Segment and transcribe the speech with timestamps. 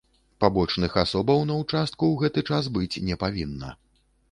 [0.43, 3.73] Пабочных асобаў на ўчастку ў гэты час быць не павінна.